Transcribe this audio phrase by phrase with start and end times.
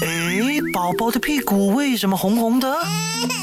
[0.00, 2.72] 诶，宝宝的屁股为什么红红的？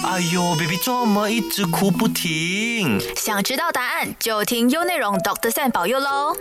[0.05, 2.97] 哎呦，baby 这么一直哭不停？
[3.17, 6.33] 想知道答案就听优内容 Doctor Sam 保佑喽！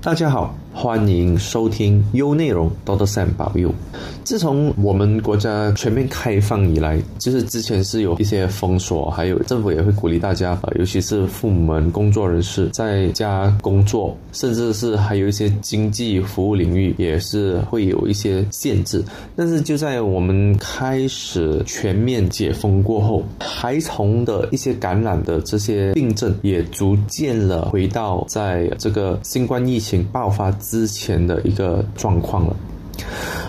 [0.00, 0.54] 大家好。
[0.78, 3.72] 欢迎收听优内容，Doctor Sam 保佑。
[4.24, 19.02] 自从我们国家全面开放以来，就是之前是有一些封锁，还有政府也会鼓励大家，尤其是父母们、工作人士在家工作，甚至是还有一些经济服务领域也是会有一些限制。
[19.34, 30.52] 但是就在我们开始全面解封过后，孩童的一些感染的这些病症也逐渐了回到在这个新冠疫情爆发。
[30.68, 32.56] 之前的一个状况了，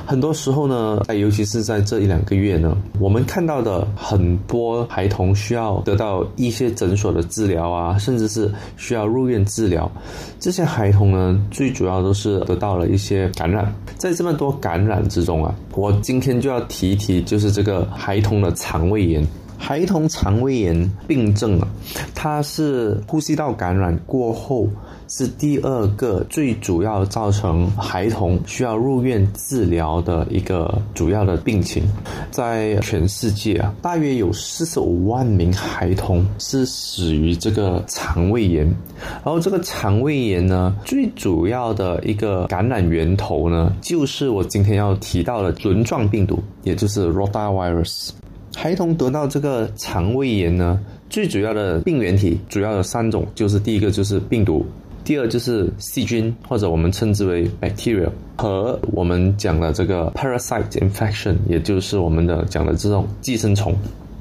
[0.05, 9.91] 很多时候呢，在尤其是在这一两个月呢，我们看到的很多孩童需要得到一些诊所的治疗啊，甚至是需要入院治疗。
[10.39, 13.73] 这些孩童呢，最主要都是得到了一些感染。
[13.97, 19.25] 在这么多感染之中啊，我今天就要提一提，就是这个孩童的肠胃炎。
[19.57, 21.67] 孩童肠胃炎病症啊，
[22.13, 24.67] 它是呼吸道感染过后。
[25.09, 31.83] 是第二个最主要造成孩童需要入院治疗的一个主要的病情，
[32.29, 38.65] 在全世界啊，大约有四十五万名孩童是死于这个肠胃炎。
[39.23, 48.09] 然后这个肠胃炎呢，最主要的一个感染源头呢，就是我今天要提到的轮状病毒，也就是 rotavirus。
[48.55, 54.65] 孩童得到这个肠胃炎呢，最主要的病原体主要有三种，就是第一个就是病毒。
[55.07, 63.73] 第二就是细菌，或者我们称之为 bacteria，和我们讲的这个 parasite infection，也就是我们的讲的这种寄生虫。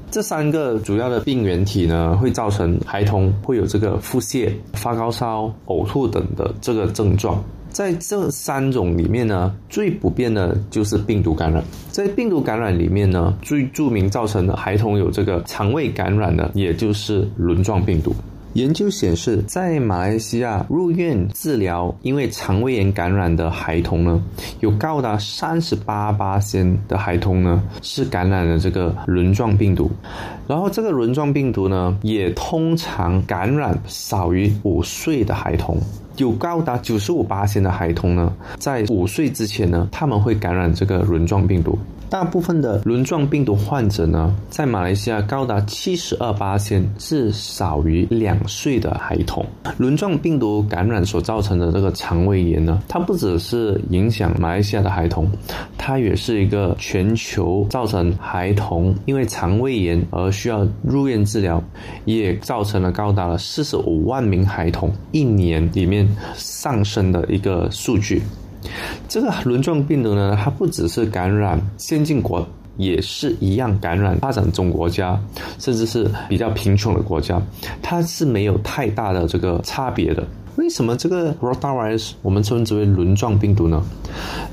[0.09, 7.43] 这三个主要的病原体呢，会造成孩童会有这个腹泻、发高烧、呕吐等的这个症状。
[7.69, 11.61] 在这三种里面呢，最普遍的就是病毒感染。
[11.91, 18.15] 在病毒感染里面呢，最著名造成的孩童有这个肠胃感染的，也就是轮状病毒。
[18.57, 24.19] 研究显示，在马来西亚入院治疗因为肠胃炎感染的孩童呢，
[24.61, 29.91] 有高达三十八八千的孩童呢是感染了这个轮状病毒，
[30.47, 35.77] 然后这个轮状病毒呢也通常感染少于五岁的孩童，
[36.15, 41.77] 有高达九十五八千的孩童呢在五岁之前呢他们会感染这个轮状病毒。
[42.09, 49.45] 大部分的轮状病毒患者呢，在马来西亚高达七十二八千是少于两岁的孩童。
[49.77, 55.29] 轮状病毒感染所造成的这个肠胃炎呢，它不只是影响马来西亚的孩童，
[55.77, 61.61] 它也是一个全球造成孩童因为肠胃炎而需要入院治疗，
[62.05, 68.21] 也造成了高达了四十五万名孩童一年里面上升的一个数据。
[69.07, 72.45] 这个轮状病毒呢，它不只是感染先进国，
[72.77, 75.19] 也是一样感染发展中国家，
[75.59, 77.41] 甚至是比较贫穷的国家，
[77.81, 80.23] 它是没有太大的这个差别的。
[80.57, 83.79] 为什么这个 rotavirus 我们称之为轮状病毒呢？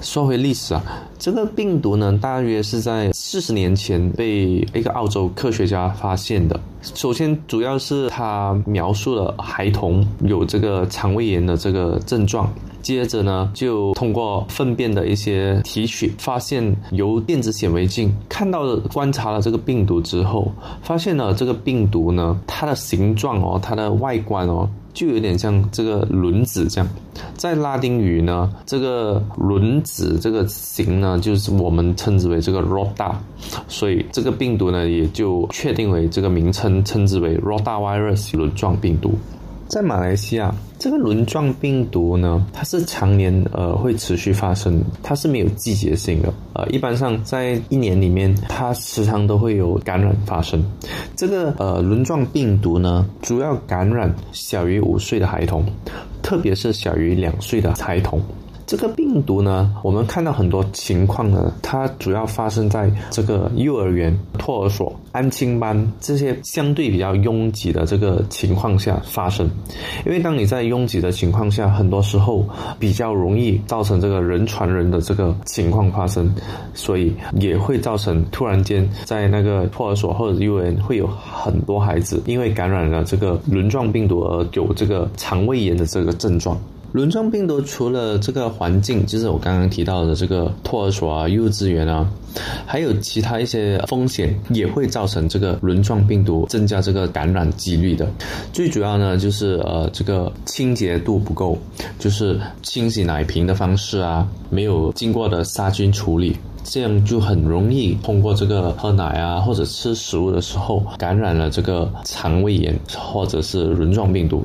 [0.02, 0.82] 说回历史啊，
[1.18, 6.60] 这个病毒呢，大约是在四十年前被一个澳洲科学家发现的。
[6.82, 12.52] 首先，主要是他描述了孩童有这个肠胃炎的这个症状。
[12.82, 20.52] 接着呢，就通过粪便的一些提取，发现由电子显微镜看到观察了这个病毒之后，
[20.82, 26.88] 发现了这个病毒呢，它的形状哦，它的外观哦，就有点像这个轮子这样。
[27.36, 33.12] 在拉丁语呢，这个轮子这个形呢，就是我们称之为这个 rota，
[33.68, 39.12] 所以这个病毒呢，也就确定为这个名称，称之为 rotavirus 轮状病毒。
[39.68, 50.62] 在马来西亚，这个轮状病毒呢，它是常年呃会持续发生，它是没有季节性的，呃，一般上在一年里面，它时常都会有感染发生。
[51.16, 55.64] 这个呃轮状病毒呢，主要感染小于五岁的孩童，
[56.22, 58.20] 特别是小于两岁的孩童。
[58.66, 69.48] 这个病毒呢，我们看到很多情况呢，它主要发生在这个幼儿园、托儿所、安亲班这些相对比较拥挤的这个情况下发生。
[70.06, 72.44] 因为当你在拥挤的情况下，很多时候
[72.78, 76.34] 比较容易造成这个人传人的这个情况发生，
[76.72, 86.58] 所以也会造成突然间在那个托儿所或者幼儿园会有很多孩子因为感染了这个轮状病毒而有这个肠胃炎的这个症状。
[86.94, 92.08] 轮状病毒除了这个环境，就是我刚刚提到的这个托儿所啊、幼稚园啊，
[92.64, 98.08] 还有其他一些风险，也会造成这个轮状病毒增加这个感染几率的。
[98.52, 101.58] 最主要呢，就是呃这个清洁度不够，
[101.98, 106.36] 就是清洗奶瓶的方式啊，没有经过的杀菌处理。
[106.64, 114.42] 这样就很容易通过这个喝奶啊或者吃食物的时候感染了这个肠胃炎或者是轮状病毒。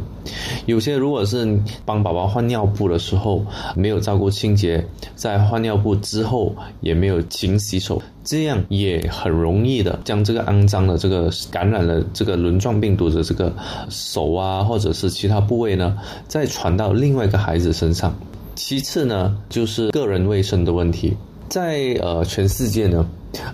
[0.68, 3.44] 有些如果是帮宝宝换尿布的时候
[3.76, 4.86] 没有照顾清洁，
[5.16, 13.52] 在换尿布之后也没有勤洗手，这样也很容易的将这个肮脏的这个感染了这个轮状病毒的这个
[13.90, 18.14] 手啊或者是其他部位呢，再传到另外一个孩子身上。
[18.56, 21.16] 其次呢，就是个人卫生的问题，
[21.50, 23.06] 在呃全世界呢。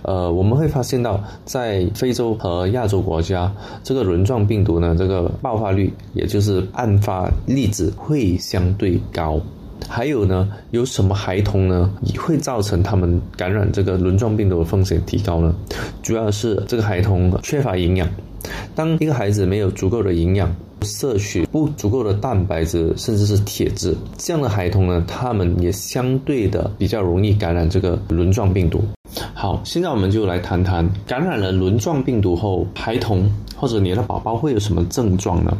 [0.04, 3.52] 呃，我们会发现到，在非洲和亚洲国家，
[3.84, 9.40] 这个轮状病毒呢，这个爆发率，也就是案发例子会相对高。
[9.90, 15.54] 还有呢，有什么孩童呢，也会造成他们感染这个轮状病毒的风险提高呢？
[16.02, 18.08] 主要是这个孩童缺乏营养。
[18.74, 28.82] 当一个孩子没有足够的营养，摄取不足够的蛋白质，甚至是铁质，这样的孩童呢，他们也相对的比较容易感染这个轮状病毒。
[29.34, 35.58] 好，现在我们就来谈谈感染了轮状病毒后，孩童或者你的宝宝会有什么症状呢？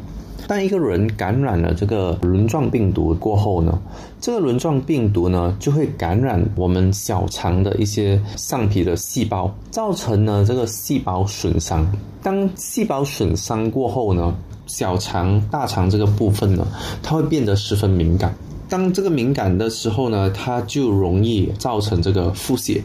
[0.48, 3.80] 当一个人感染了这个轮状病毒过后呢，
[4.22, 11.84] 这个轮状病毒呢就会感染我们小肠的一些上皮的细胞，造成呢这个细胞损伤。
[12.22, 16.68] 当细胞损伤过后呢，小肠、大肠这个部分呢，
[17.04, 18.34] 它会变得十分敏感。
[18.68, 22.82] 当这个敏感的时候呢，它就容易造成这个腹泻，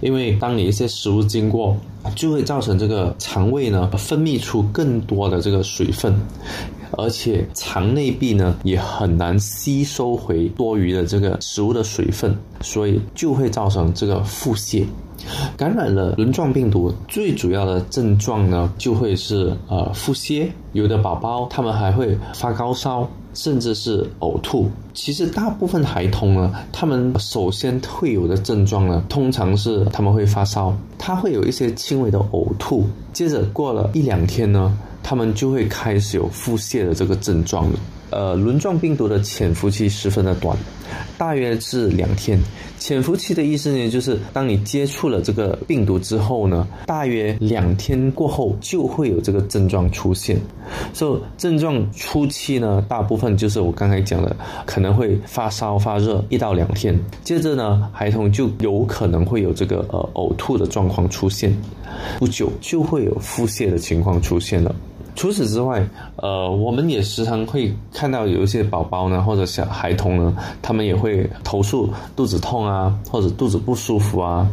[0.00, 1.76] 因为当你一些食物经过，
[2.14, 6.18] 就会造成这个肠胃呢分泌出更多的这个水分，
[6.92, 14.84] 而且肠内壁呢也很难吸收回多余的这个食物的水分，所以就会造成这个腹泻。
[15.56, 23.08] 感染了轮状病毒，最主要的症状呢就会是呃腹泻，有的宝宝他们还会发高烧。
[23.34, 24.68] 甚至是呕吐。
[24.94, 34.76] 其实大部分孩童呢，他们首先会有的症状呢，通常是他们会发烧，他会有一些轻微的呕吐，接着过了一两天呢，
[35.08, 37.78] 他们就会开始有腹泻的这个症状了。
[38.10, 40.54] 呃，轮状病毒的潜伏期十分的短，
[41.16, 42.38] 大约是两天。
[42.78, 50.38] 潜伏期的意思呢，就是当你接触了这个病毒之后呢，大约两天过后就会有这个症状出现。
[50.92, 61.50] 所以症状初期呢，大部分就是我刚才讲的，可能会发烧发热一到两天，接着呢，孩童就有可能会有这个呃呕吐的状况出现，
[62.18, 64.74] 不久就会有腹泻的情况出现了。
[65.18, 65.84] 除此之外，
[66.14, 70.32] 呃，我们也时常会看到有一些宝宝呢，或者小孩童呢，
[70.62, 74.48] 他们也会投诉肚子痛啊，或者肚子不舒服啊，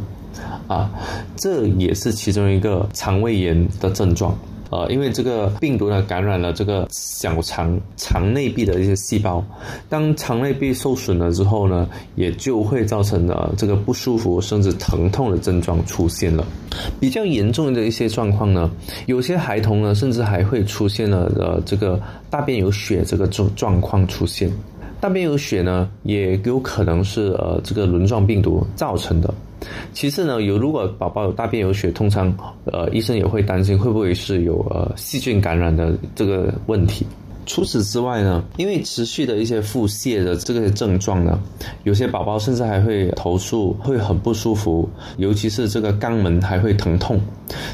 [0.68, 0.90] 啊，
[1.36, 4.36] 这也是其中一个肠胃炎的症状。
[4.72, 9.44] 呃，因为这个病毒呢感染了这个小肠肠内壁的一些细胞，
[9.90, 16.46] 当肠内壁受损了之后呢，也就会造成了这个不舒服甚至疼痛的症状出现了。
[17.00, 18.70] 比较严重的一些状况呢，
[19.06, 24.52] 有些孩童呢甚至还会出现了呃这个大便有血这个状状况出现。
[25.00, 29.32] 大便有血呢，也有可能是呃这个轮状病毒造成的。
[29.94, 32.36] 其次呢，有如果宝宝有大便有血，通常
[32.66, 37.06] 呃医生也会担心会不会是有呃细菌感染的这个问题。
[37.46, 41.40] 除此之外呢，因为持续的一些腹泻的这个症状呢，
[41.84, 47.20] 有些宝宝甚至还会投诉会很不舒服，尤其是这个肛门还会疼痛。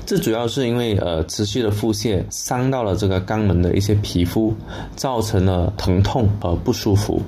[0.05, 4.53] 这主要是因为呃持续的腹泻伤到了这个肛门的一些皮肤，
[4.97, 7.21] 造成了疼痛和不舒服。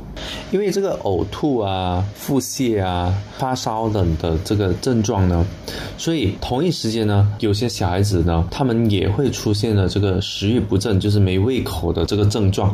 [0.52, 5.46] 因为这个呕吐啊、腹泻啊、发烧等的这个症状呢，
[5.98, 12.74] 所以同一时间呢，有些小孩子呢，他们也会出现了这个食欲不振，就是没胃口的这个症状。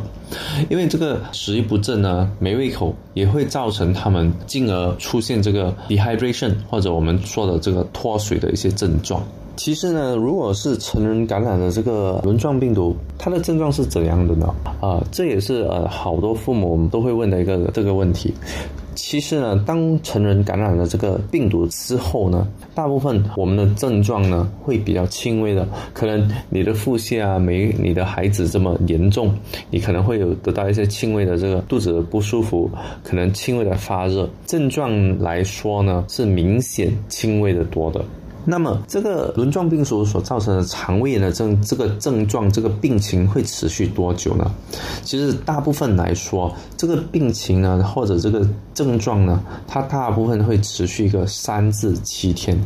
[0.70, 9.22] 因为这个食欲不振呢，没胃口也会造成他们进而出现这个 dehydration 或者我们说的这个脱水的一些症状。
[9.56, 14.54] 其实呢，如果是成人感染了这个轮状病毒，它的症状是怎样的呢？
[14.80, 18.32] 啊，这也是呃好多父母我们都会问的一个这个问题。
[19.02, 29.34] 其实呢，当成人感染了这个病毒之后呢，大部分我们的症状呢会比较轻微的，可能你的腹泻啊没你的孩子这么严重，
[29.70, 32.70] 你可能会有得到一些轻微的这个肚子不舒服，
[33.02, 38.04] 可能轻微的发热，症状来说呢是明显轻微的多的。
[38.50, 44.50] 那么，这个轮状病毒所造成的肠胃炎的症，这个症状，这个病情会持续多久呢？
[45.04, 52.58] 其实大部分来说，这个病情呢，或者这个症状呢，它大部分会持续一个三至七天。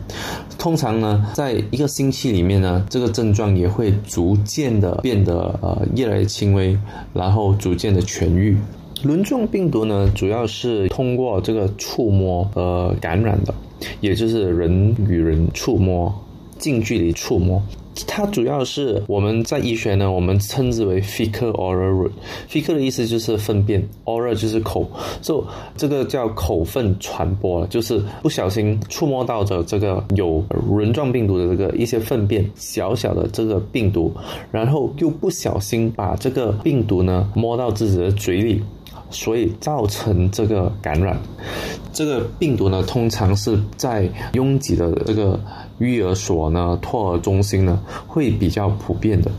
[0.56, 6.74] 通常呢，在一个星期里面呢，这个症状也会逐渐的变得呃越来越轻微，
[7.12, 8.56] 然后逐渐的痊愈。
[9.02, 13.52] 轮状病毒呢，主要是通过这个触摸呃感染的。
[14.00, 16.12] 也就是人与人触摸、
[16.58, 17.62] 近距离触摸。
[18.08, 22.10] 它主要是我们在医学呢，我们称之为 fecal oral route。
[22.50, 24.84] fecal 的意思就是粪便，oral 就是口，
[25.22, 34.12] 就这个叫口粪传播了，就是不小心触摸到的这个有轮状病毒的这个一些粪便，小小的这个病毒，
[34.50, 38.60] 然后又不小心把这个病毒呢摸到自己的嘴里。
[39.10, 41.16] 所以造成这个感染，
[41.94, 45.40] 这个病毒呢，通常是在拥挤的这个
[45.78, 49.30] 育儿所呢、托儿中心呢，会比较普遍的。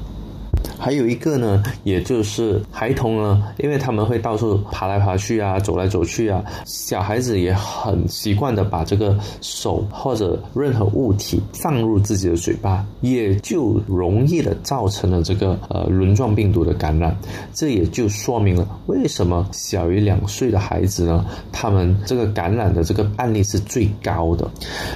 [0.77, 17.15] 还有一个呢，也就是孩童呢，因为他们会到处爬来爬去啊，走来走去啊，小孩子也很习惯的把这个手或者任何物体放入自己的嘴巴，也就容易的造成了这个呃轮状病毒的感染。
[17.53, 24.50] 这也就说明了为什么小于两岁的孩子呢，他们这个感染的这个案例是最高的。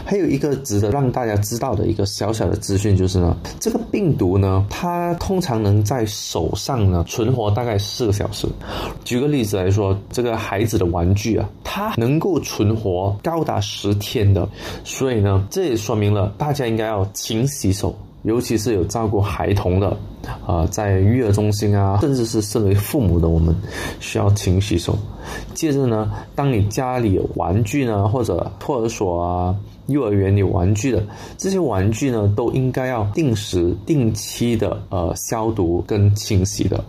[0.06, 8.48] 还有一个值得让大家知道的一个小小的资讯就是呢，这个病毒呢，它通常呢能在手上呢存活大概四个小时。
[9.06, 14.48] 举个例子来说，这个孩子的玩具啊，它能够存活高达十天的。
[14.84, 19.98] 所以呢，这也说明了大家应该要勤洗手，尤其是有照顾孩童的，
[20.46, 23.56] 啊，在育儿中心啊，甚至是身为父母的我们，
[24.00, 24.98] 需要勤洗手。
[25.54, 29.56] 接着呢，当你家里有玩具呢，或者托儿所啊。
[29.90, 31.04] 幼儿园有玩具的
[31.36, 36.86] 这些玩具呢，都应该要定时、定期的呃消毒跟清洗的，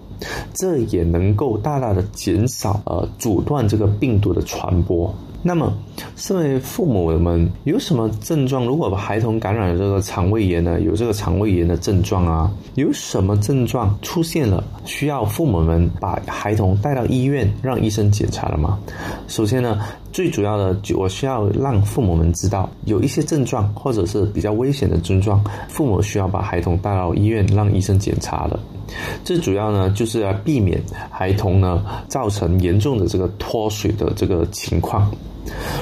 [0.53, 5.15] 这也能够大大的减少呃阻断这个病毒的传播。
[5.43, 5.73] 那么，
[6.17, 8.67] 身为父母们有什么症状？
[8.67, 10.79] 如果孩童感染了这个肠胃炎呢？
[10.83, 12.51] 有这个肠胃炎的症状啊？
[12.75, 14.63] 有什么症状出现了？
[14.85, 18.79] 需要父母们把孩童带到医院让医生检查了吗？
[19.29, 19.81] 首先呢，
[20.13, 28.61] 最主要的，我需要让父母们知道，有一些症状或者是比较危险的症状，父母需要把孩童带到医院让医生检查的。
[29.25, 35.11] 最主要呢，就是要避免孩童呢造成严重的这个脱水的这个情况。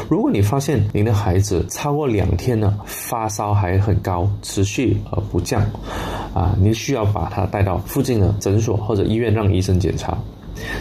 [0.09, 5.61] 如果你发现您的孩子超过两天呢，发烧还很高，持续而不降，
[6.33, 10.17] 啊，您需要把他带到附近的诊所或者医院让医生检查。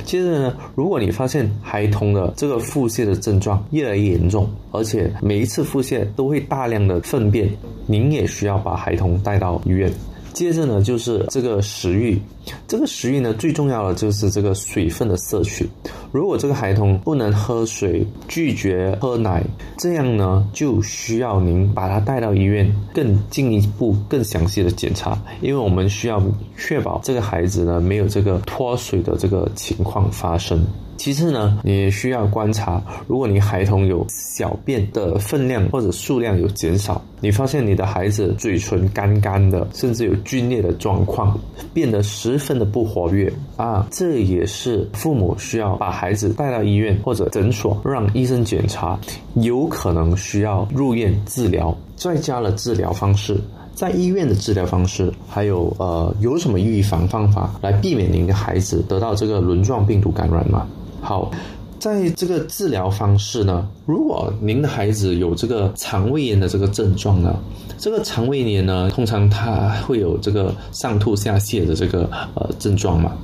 [0.06, 7.50] 接着呢，如果你发现孩童的这个腹泻的症状越来越严重，而且每一次腹泻都会大量的粪便，
[7.86, 9.92] 您也需要把孩童带到医院。
[10.34, 12.20] 接着呢，就是这个食欲，
[12.68, 15.68] 这个食欲呢，最重要的就是这个水分的摄取。
[16.12, 19.44] 如果这个孩童不能喝水，拒绝喝奶，
[19.78, 26.22] 这样呢，就需要您把他带到医院，更进一步、更详细的检查，因为我们需要
[26.58, 30.64] 确保这个孩子呢，没有这个脱水的这个情况发生。
[30.98, 41.40] 其次呢，你需要观察，如果你孩童有小便的分量或者数量有减少，你发现你的孩子嘴唇干干的，甚至有皲裂的状况，
[41.72, 49.00] 变得十分的不活跃啊，这也是父母需要把孩子带到医院或者诊所让医生检查，
[49.34, 51.75] 有可能需要入院治疗。
[51.96, 53.36] 再加了治疗方式，
[53.74, 60.68] 在医院的治疗方式，还有呃，有什么预防方法来避免您的孩子得到这个轮状病毒感染吗？
[61.01, 61.32] 好，
[61.80, 67.36] 在这个治疗方式呢，如果您的孩子有这个肠胃炎的这个症状呢，
[67.78, 73.16] 这个肠胃炎呢，通常它会有这个上吐下泻的这个呃症状嘛。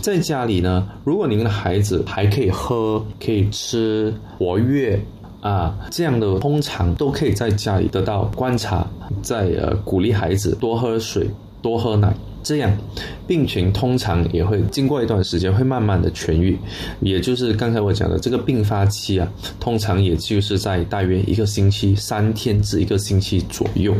[0.00, 4.98] 在家里呢，如果您的孩子还可以喝、可以吃、活跃
[5.40, 8.86] 啊，这样的通常都可以在家里得到观察，
[9.22, 11.28] 在呃鼓励孩子多喝水、
[11.60, 12.16] 多喝奶。
[12.48, 12.74] 这样，
[13.26, 16.58] 病情通常也会经过一段时间会慢慢的痊愈，
[17.00, 23.94] 也就是刚才我讲的这个病发期啊，通常也就是在大约一个星期三天至一个星期左右。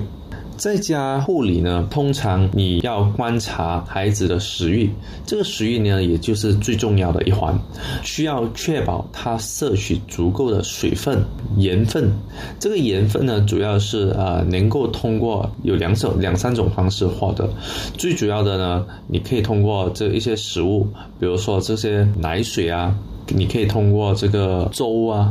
[0.58, 4.90] 在家护理呢，通常你要观察孩子的食欲，
[5.24, 7.56] 这个食欲呢，也就是最重要的一环，
[8.02, 11.24] 需要确保他摄取足够的水分、
[11.58, 12.10] 盐分。
[12.58, 17.48] 这个盐分呢，主要是呃能够通过有两种、两三种方式获得。
[17.96, 20.84] 最主要的呢，你可以通过这一些食物，
[21.20, 22.92] 比如说这些奶水啊。
[23.30, 25.30] 你可以通过这个粥啊，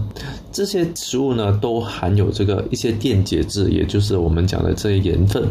[0.57, 5.47] 这些食物呢都含有这个一些电解质，也就是我们讲的这些盐分。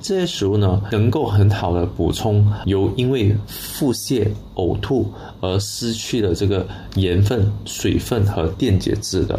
[0.00, 9.38] 这些食物呢能够很好的补充由因为腹泻、呕吐而失去的这个盐分、水分和电解质的。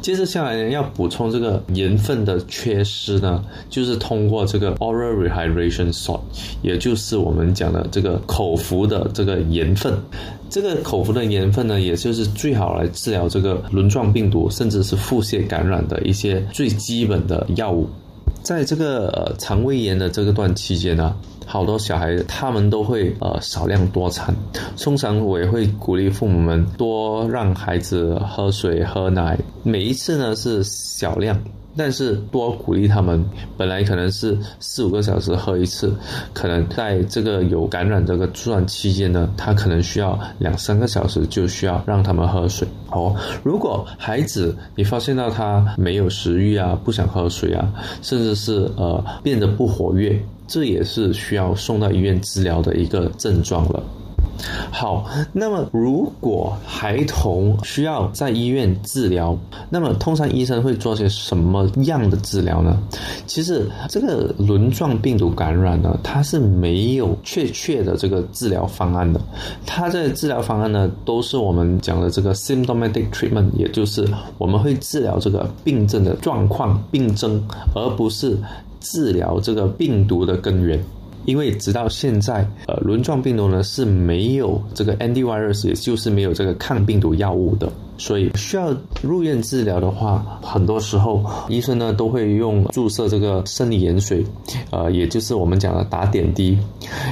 [0.00, 6.20] 接着下来呢，要补充这个盐分的缺失呢，就是通过这个 oral rehydration salt，
[6.62, 9.92] 也就是我们讲的这个口服的这个盐分。
[10.50, 17.88] 这个口服的盐分呢，也就是最好来治疗这个轮状病毒甚至是腹泻感染的一些最基本的药物。
[18.42, 24.34] 在这个肠胃炎的这个段期间呢，好多小孩他们都会呃少量多餐。
[24.76, 31.38] 通常我也会鼓励父母们多让孩子喝水喝奶，每一次呢是小量。
[31.78, 33.24] 但是多鼓励他们，
[33.56, 35.94] 本来可能是四五个小时喝一次，
[36.34, 42.66] 可能在这个有感染这个段期间呢，他可能需要两三个小时就需要让他们喝水。
[42.90, 53.80] 哦，如果孩子你发现到他没有食欲啊，不想喝水啊，甚至是呃变得不活跃，这也是需要送到医院治疗的一个症状了。
[54.70, 59.36] 好，那么如果孩童需要在医院治疗，
[59.68, 62.78] 那么通常医生会做些什么样的治疗呢？
[63.26, 69.20] 其实这个轮状病毒感染呢，它是没有确切的这个治疗方案的。
[69.66, 74.06] 它的治疗方案呢，都是我们讲的这个 symptomatic treatment，也就是
[74.38, 77.42] 我们会治疗这个病症的状况、病症，
[77.74, 78.36] 而不是
[78.80, 80.82] 治疗这个病毒的根源。
[81.28, 87.70] 因为直到现在，呃，轮状病毒呢是没有这个 n d virus，也就是没有这个抗病毒药物的。
[87.98, 94.24] 所以需要入院治疗的话，很多时候医生呢都会用注射这个生理盐水，
[94.70, 96.56] 呃，也就是我们讲的打点滴。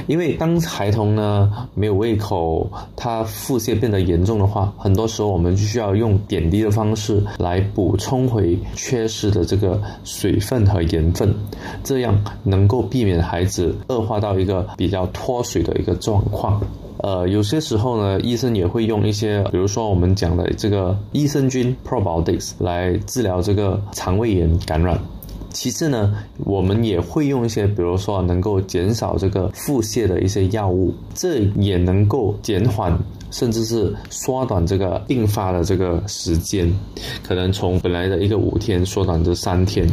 [0.07, 11.35] 因为当孩童呢没有胃口，他腹泻变得严重的话，很多时候我们就需要用点滴的方式来补充回缺失的这个水分和盐分，
[11.83, 16.61] 这样能够避免孩子恶化到一个比较脱水的一个状况。
[16.99, 24.99] 呃，有些时候呢，医生也会用一些，比如说我们讲的这个益生菌 probiotics 来治疗这个肠胃炎感染。
[25.53, 26.13] 其次呢，
[26.43, 32.97] 我们也会用一些，比如说能够减少这个腹泻的一些药物，这也能够减缓。
[33.31, 36.71] 甚至是缩短这个病发的这个时间，
[37.23, 39.87] 可能从本来的一个五天缩短至三天，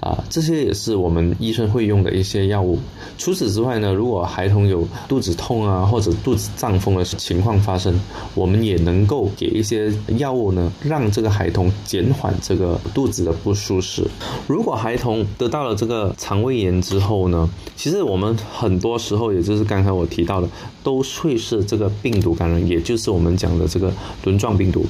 [0.00, 2.78] 啊，这些也是我们医生会用的一些药物。
[3.18, 7.98] 除此之外呢，如果孩童有肚子痛啊或者肚子胀风的情况发生，
[8.34, 14.04] 我们也能够给一些药物呢，让这个孩童减缓这个肚子的不舒适。
[14.46, 20.48] 如果孩童得到了这个肠胃炎之后呢，其实我们很多时候，也就是刚才我提到的，
[20.82, 22.75] 都会是这个病毒感染也。
[22.76, 23.90] 也就是我们讲的这个
[24.24, 24.84] 轮状病毒，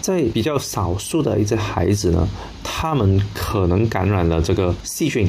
[0.00, 2.26] 在比较少数的一些孩子呢，
[2.64, 5.28] 他们可能感染了这个细菌。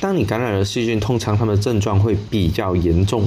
[0.00, 3.24] 当你感染了细菌，通常他们的症状会比较严重，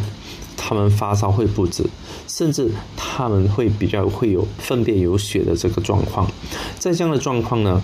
[0.58, 1.86] 他们发烧会不止，
[2.28, 6.30] 甚至他们会比较会有粪便有血的这个状况。
[6.78, 7.82] 在这样的状况呢，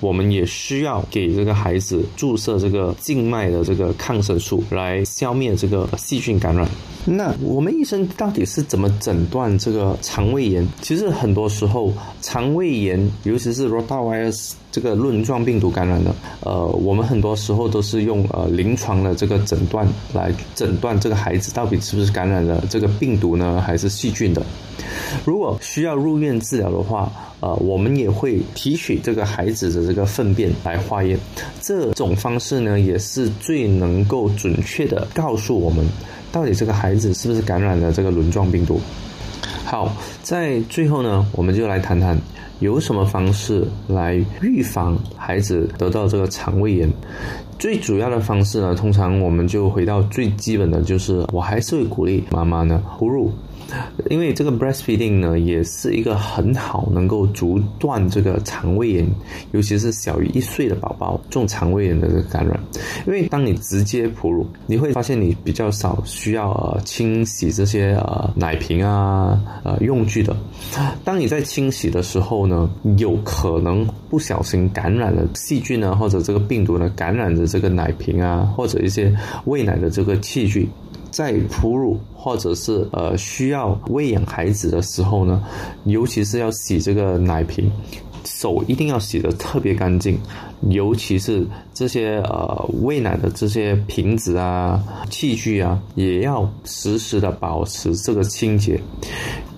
[0.00, 6.68] 我们也需要给这个孩子注射这个静脉的这个抗生素，来消灭这个细菌感染。
[7.04, 10.66] 那我们医生到底是怎么诊断这个肠胃炎？
[10.82, 24.44] 其实很多时候，肠胃炎，尤其是 rotavirus 这个轮状病毒感染的，呃，我们很多时候都是用呃临床的这个诊断来诊断这个孩子到底是不是感染了这个病毒呢，还是细菌的。
[25.24, 31.18] 如果需要入院治疗的话，呃，我们也会提取这个孩子的这个粪便来化验。
[31.62, 35.84] 这种方式呢，也是最能够准确的告诉我们。
[36.30, 38.78] 到底这个孩子是不是感染了这个轮状病毒？
[39.64, 42.18] 好，在最后呢，我们就来谈谈
[42.60, 46.86] 有什么方式来预防孩子得到这个肠胃炎。
[47.58, 53.30] 最主要的方式呢，通常我们就回到最基本的就是，我还是会鼓励妈妈呢哺乳。
[54.08, 59.06] 因为这个 breastfeeding 呢，也是一个很好能够阻断这个肠胃炎，
[59.52, 62.58] 尤其是小于一岁的宝宝这种肠胃炎的这个感染。
[63.06, 70.34] 因为当你直接哺乳，你会发现你比较少需要呃清洗这些呃奶瓶啊呃用具的。
[71.04, 80.68] 当你在清洗的时候呢，有可能不小心感染了细菌呢，或者这个病毒呢感染的这个奶瓶啊，或者一些喂奶的这个器具。
[81.10, 85.42] 在哺乳或者是呃需要喂养孩子的时候呢，
[85.84, 87.68] 尤其是要洗这个奶瓶，
[88.24, 90.18] 手一定要洗得特别干净，
[90.68, 98.78] 尤其是这些呃喂奶的这些瓶子啊、器具啊，也要时时的保持这个清洁。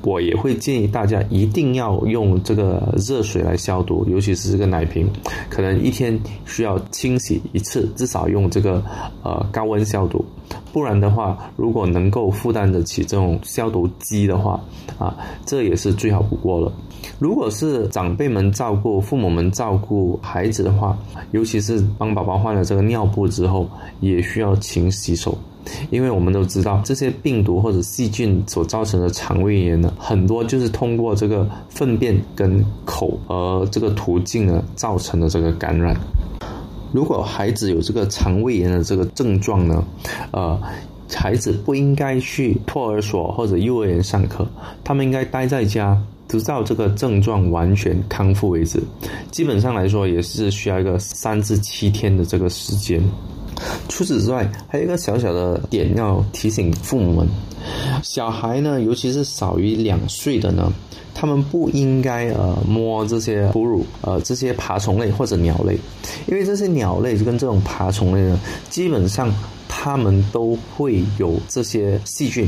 [0.02, 5.08] 我也会建议大家一定要用这个热水来消毒，尤其是这个奶瓶，
[5.48, 8.82] 可能一天需要清洗一次，至少用这个
[9.22, 10.24] 呃高温消毒。
[10.72, 14.58] 不然的话，如果能够负担得起这种消毒机的话，
[14.98, 16.72] 啊，这也是最好不过了。
[17.18, 20.96] 如果是长辈们照顾、父母们照顾孩子的话，
[21.32, 23.68] 尤其是帮宝宝换了这个尿布之后，
[24.00, 25.36] 也需要勤洗手。
[25.90, 35.96] 因为我们都知道这些病毒或者细菌所造成的肠胃炎呢，很多就是通过这个粪便跟口而这个途径呢造成的这个感染。
[36.92, 39.85] 如果孩子有这个肠胃炎的这个症状呢，
[40.33, 40.61] 呃，
[41.12, 44.46] 孩子不应该去托儿所或者幼儿园上课，
[44.83, 46.01] 他们应该待在家。
[46.29, 48.81] 直到这个症状完全康复为止，
[49.33, 53.03] 基本上来说也是需要一个三至七天的这个时间。
[53.88, 57.29] 除此之外，还有一个小小的点要提醒父母们：
[58.03, 60.73] 小孩呢，尤其是少于两岁的呢，
[61.14, 65.79] 他们不应该呃摸这些哺乳呃这些爬虫类或者鸟类，
[66.27, 69.33] 因为这些鸟类跟这种爬虫类呢，基本上。
[69.83, 72.46] 他们都会有这些细菌，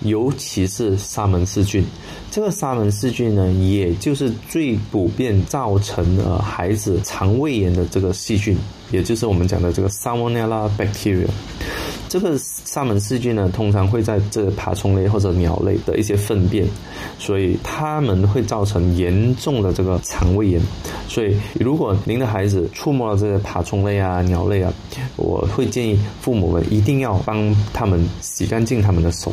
[0.00, 1.82] 尤其是沙门氏菌。
[2.30, 8.58] 这个沙门氏菌呢，也就是最普遍造成呃孩子肠胃炎的这个细菌，
[8.90, 11.28] 也就是我们讲的这个 Salmonella bacteria。
[12.08, 16.64] 这个沙门氏菌呢，通常会在这爬虫类或者鸟类的一些粪便，
[17.18, 20.60] 所以它们会造成严重的这个肠胃炎。
[21.08, 24.72] 所以，如果您的孩子触摸了这些爬虫类啊、鸟类啊，
[25.16, 29.32] 我会建议父母们一定要帮他们洗干净他们的手。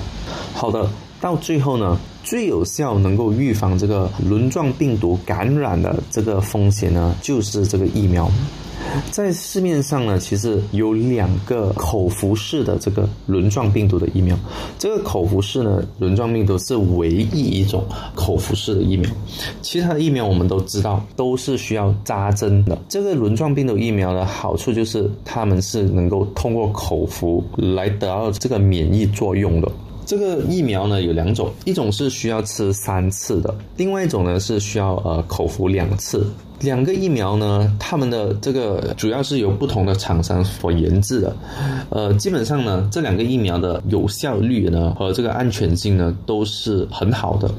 [0.53, 0.89] 好的，
[1.21, 8.29] 到最后呢，最有效能够预防这个轮状病毒感染的这个风险呢，就是这个疫苗。
[9.11, 14.37] 在市面上呢，其实有两个口服式的这个轮状病毒的疫苗。
[14.77, 17.83] 这个口服式呢，轮状病毒是唯一一种
[18.13, 19.09] 口服式的疫苗。
[19.61, 22.77] 其他的疫苗我们都知道都是需要扎针的。
[22.89, 29.71] 这个轮状病毒疫苗的好处就是，它们是能够通过口服来得到这个免疫作用的。
[30.05, 36.25] 这个疫苗呢有两种，一种是需要吃三次的，另外一种呢是需要呃口服两次。
[36.59, 41.35] 两个疫苗呢，它们的这个主要是由不同的厂商所研制的，
[41.89, 47.53] 呃，基本上呢，这两个疫苗的有效率呢和这个安全性呢都是很好的。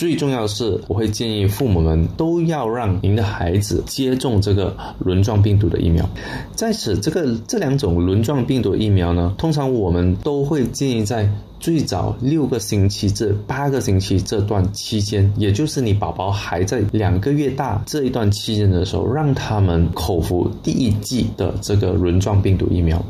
[0.00, 6.08] 最重要的是，我会建议父母们都要让您的孩子接种这个轮状病毒的疫苗。
[6.56, 23.04] 在此，这个这两种轮状病毒疫苗呢，通常我们都会建议在最早六个星期至八个星期这段期间，也就是你宝宝还在两个月大这一段期间的时候，让他们口服第一剂的这个轮状病毒疫苗。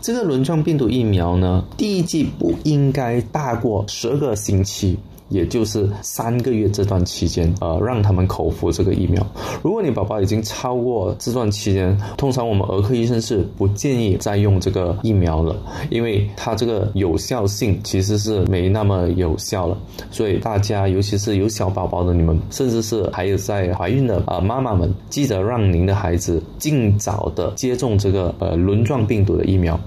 [0.00, 4.96] 这个轮状病毒疫苗呢，第一剂不应该大过十二个星期。
[5.28, 9.26] 也就是三个月这段期间，呃，让他们口服这个疫苗。
[9.62, 15.56] 如果你宝宝已经超过这段期间，通常我们儿科医生是不建议再用这个疫苗了，
[15.90, 19.76] 因为它这个有效性其实是没那么有效了。
[20.10, 29.78] 所以大家，尤其是有小宝宝的你们，甚至是还有在怀孕的啊妈妈们，记得让您的孩子尽早的接种这个呃轮状病毒的疫苗。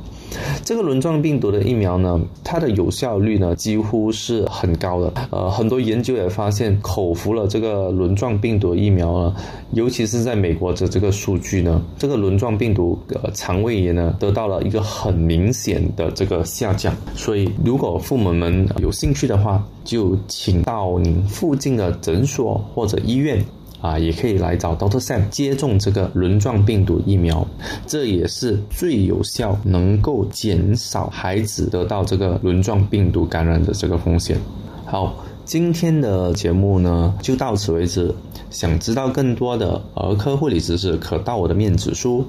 [0.64, 5.12] 这个轮状病毒的疫苗呢，它的有效率呢几乎是很高的。
[5.32, 9.36] 呃，很多研究也发现，口服了这个轮状病毒疫苗呢，
[9.72, 16.94] 尤其是在美国的这个数据呢，这个轮状病毒呃肠胃炎呢得到了一个很明显的这个下降。
[17.16, 23.44] 所以，如果父母们有兴趣的话，就请到您附近的诊所或者医院。
[23.82, 27.48] 啊，也可以来找 Doctor Sam 接种这个轮状病毒疫苗，
[27.88, 34.38] 这也是最有效能够减少孩子得到这个轮状病毒感染的这个风险。
[34.86, 35.16] 好，
[35.46, 38.14] 今天的节目呢就到此为止。
[38.50, 42.26] 想知道更多的儿科护理知识，可到我的面子书，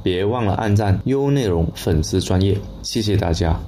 [0.00, 3.60] 别忘了按赞优内容粉丝专业，谢谢大家。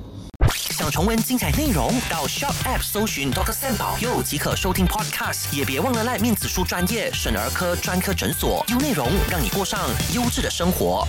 [0.78, 9.80] 想重温精彩内容，到 Shop App 搜寻 Doctor Sam 保佑即可收听 Podcast，也别忘了赖面子书专业省儿科专科诊所，优内容让你过上
[10.14, 11.04] 优质的生活。